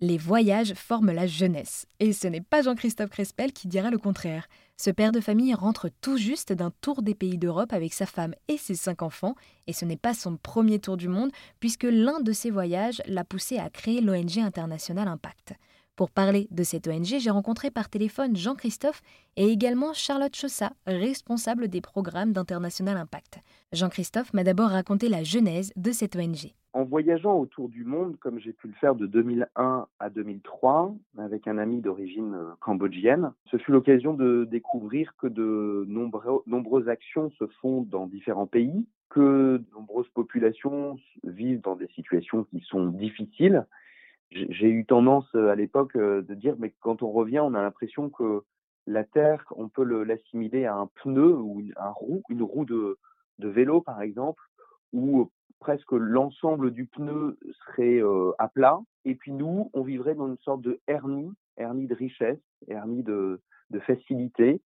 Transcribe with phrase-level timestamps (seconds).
[0.00, 1.86] Les voyages forment la jeunesse.
[2.00, 4.48] Et ce n'est pas Jean-Christophe Crespel qui dira le contraire.
[4.76, 8.34] Ce père de famille rentre tout juste d'un tour des pays d'Europe avec sa femme
[8.48, 9.36] et ses cinq enfants.
[9.68, 11.30] Et ce n'est pas son premier tour du monde,
[11.60, 15.54] puisque l'un de ses voyages l'a poussé à créer l'ONG International Impact.
[15.94, 19.00] Pour parler de cette ONG, j'ai rencontré par téléphone Jean-Christophe
[19.36, 23.38] et également Charlotte Chossa, responsable des programmes d'International Impact.
[23.72, 26.52] Jean-Christophe m'a d'abord raconté la genèse de cette ONG.
[26.74, 31.46] En voyageant autour du monde, comme j'ai pu le faire de 2001 à 2003, avec
[31.46, 37.46] un ami d'origine euh, cambodgienne, ce fut l'occasion de découvrir que de nombreuses actions se
[37.62, 43.64] font dans différents pays, que de nombreuses populations vivent dans des situations qui sont difficiles.
[44.32, 47.62] J'ai eu tendance euh, à l'époque euh, de dire, mais quand on revient, on a
[47.62, 48.42] l'impression que
[48.88, 52.98] la Terre, on peut l'assimiler à un pneu ou une, un roue, une roue de,
[53.38, 54.42] de vélo, par exemple,
[54.92, 55.30] où
[55.64, 58.80] presque l'ensemble du pneu serait euh, à plat.
[59.04, 63.40] Et puis nous, on vivrait dans une sorte de hernie, hernie de richesse, hernie de,
[63.86, 64.62] facilité.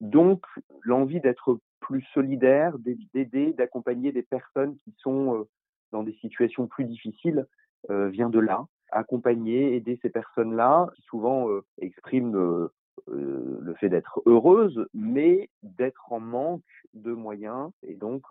[0.00, 0.44] Donc,
[0.82, 5.48] l'envie d'être plus solidaire, d'aider, d'accompagner des personnes qui sont
[5.90, 7.46] dans des situations plus difficiles
[7.88, 12.72] vient de là accompagner, aider ces personnes-là qui souvent euh, expriment euh,
[13.08, 16.62] euh, le fait d'être heureuses, mais d'être en manque
[16.94, 17.70] de moyens.
[17.82, 18.22] Et donc,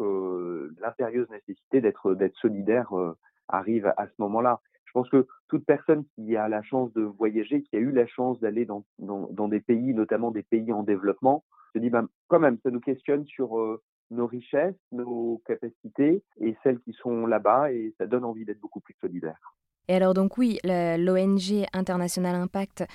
[0.79, 2.91] l'impérieuse nécessité d'être d'être solidaire
[3.47, 4.61] arrive à ce moment-là.
[4.85, 8.07] Je pense que toute personne qui a la chance de voyager, qui a eu la
[8.07, 12.39] chance d'aller dans, dans, des pays, notamment des pays en développement, se dit ben, quand
[12.39, 13.79] même, ça nous questionne sur
[14.11, 18.81] nos richesses, nos capacités et celles qui sont là-bas, et ça donne envie d'être beaucoup
[18.81, 19.55] plus solidaire.
[19.87, 22.85] Et alors donc oui, l'ONG International Impact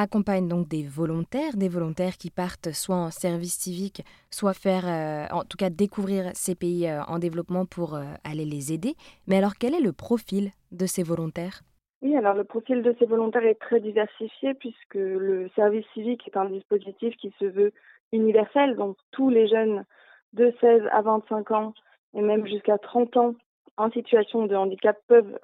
[0.00, 5.26] accompagne donc des volontaires, des volontaires qui partent soit en service civique, soit faire, euh,
[5.34, 8.94] en tout cas découvrir ces pays euh, en développement pour euh, aller les aider.
[9.26, 11.60] Mais alors quel est le profil de ces volontaires?
[12.02, 16.36] Oui, alors le profil de ces volontaires est très diversifié puisque le service civique est
[16.36, 17.72] un dispositif qui se veut
[18.12, 19.84] universel, donc tous les jeunes
[20.32, 21.74] de 16 à 25 ans
[22.14, 23.34] et même jusqu'à 30 ans
[23.76, 25.38] en situation de handicap peuvent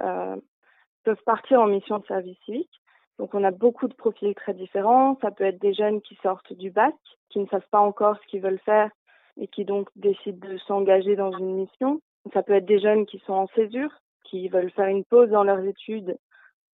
[1.04, 2.80] peuvent partir en mission de service civique.
[3.18, 5.18] Donc on a beaucoup de profils très différents.
[5.22, 6.94] Ça peut être des jeunes qui sortent du bac,
[7.30, 8.90] qui ne savent pas encore ce qu'ils veulent faire
[9.38, 12.00] et qui donc décident de s'engager dans une mission.
[12.32, 13.92] Ça peut être des jeunes qui sont en césure,
[14.24, 16.16] qui veulent faire une pause dans leurs études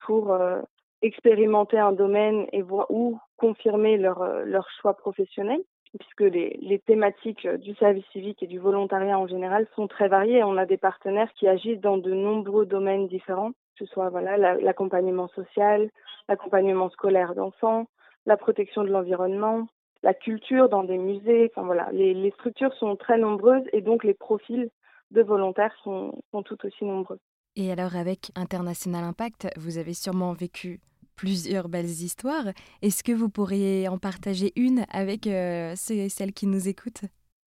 [0.01, 0.61] pour euh,
[1.03, 5.61] expérimenter un domaine et voir ou confirmer leur, euh, leur choix professionnel,
[5.99, 10.43] puisque les, les thématiques du service civique et du volontariat en général sont très variées.
[10.45, 13.53] On a des partenaires qui agissent dans de nombreux domaines différents
[13.83, 15.91] ce soit voilà l'accompagnement social,
[16.29, 17.87] l'accompagnement scolaire d'enfants,
[18.27, 19.67] la protection de l'environnement,
[20.03, 21.51] la culture dans des musées.
[21.51, 24.71] Enfin voilà, les, structures sont très nombreuses et donc les profils
[25.11, 26.13] de volontaires sont,
[26.45, 27.19] tout aussi nombreux.
[27.57, 30.81] Et alors avec International Impact, vous avez sûrement vécu
[31.17, 32.47] plusieurs belles histoires.
[32.81, 37.05] Est-ce que vous pourriez en partager une avec euh, celles qui nous écoutent?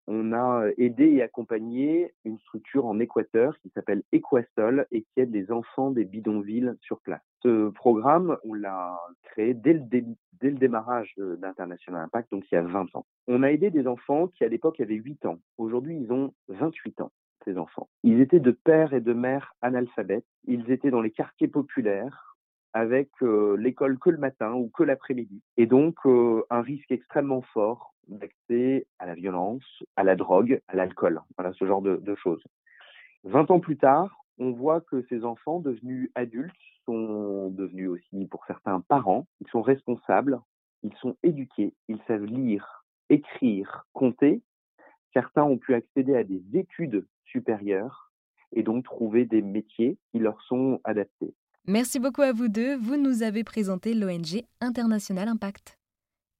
[0.07, 5.33] On a aidé et accompagné une structure en Équateur qui s'appelle Equasol et qui aide
[5.33, 7.21] les enfants des bidonvilles sur place.
[7.41, 12.95] Ce programme, on l'a créé dès le, démarrage d'International Impact, donc il y a 20
[12.95, 13.05] ans.
[13.27, 15.39] On a aidé des enfants qui à l'époque avaient 8 ans.
[15.57, 17.11] Aujourd'hui, ils ont 28 ans,
[17.43, 17.89] ces enfants.
[18.03, 20.25] Ils étaient de père et de mère analphabètes.
[20.45, 22.34] Ils étaient dans les quartiers populaires
[22.75, 23.09] avec
[23.57, 25.41] l'école que le matin ou que l'après-midi.
[25.55, 29.63] Et donc, un risque extrêmement fort d'accès à la violence,
[29.95, 32.43] à la drogue, à l'alcool, voilà ce genre de, choses.
[33.23, 36.53] 20 ans plus tard, on voit que ces enfants devenus adultes
[36.85, 40.41] sont devenus aussi pour certains parents, ils sont responsables,
[40.83, 44.41] ils sont éduqués, ils savent lire, écrire, compter.
[45.13, 48.11] Certains ont pu accéder à des études supérieures
[48.51, 51.33] et donc trouver des métiers qui leur sont adaptés.
[51.67, 52.75] Merci beaucoup à vous deux.
[52.75, 55.79] Vous nous avez présenté l'ONG International Impact.